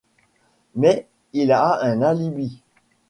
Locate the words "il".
1.31-1.51